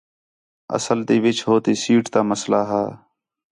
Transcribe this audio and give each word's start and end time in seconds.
اصل 0.77 0.99
تی 1.07 1.17
وِچ 1.23 1.39
ہو 1.47 1.55
تی 1.63 1.73
سیٹ 1.81 2.05
تا 2.13 2.19
مسئلہ 2.31 2.61
ہا 2.69 2.83